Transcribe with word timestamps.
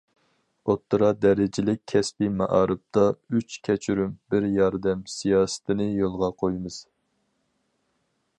ئوتتۇرا 0.69 1.09
دەرىجىلىك 1.25 1.81
كەسپىي 1.93 2.31
مائارىپتا‹‹ 2.39 3.05
ئۈچ 3.37 3.59
كەچۈرۈم، 3.69 4.17
بىر 4.35 4.49
ياردەم›› 4.55 5.05
سىياسىتىنى 5.19 5.89
يولغا 6.03 6.35
قويىمىز. 6.43 6.83